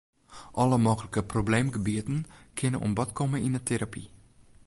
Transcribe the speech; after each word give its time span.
Alle 0.51 0.77
mooglike 0.85 1.21
probleemgebieten 1.31 2.19
kinne 2.57 2.77
oan 2.83 2.95
bod 2.97 3.11
komme 3.17 3.37
yn 3.47 3.55
'e 3.57 3.61
terapy. 3.67 4.03